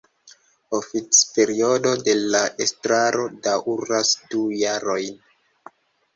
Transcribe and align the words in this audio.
Oficperiodo 0.77 1.91
de 2.07 2.15
la 2.37 2.41
estraro 2.67 3.27
daŭras 3.45 4.17
du 4.35 4.43
jarojn. 4.65 5.23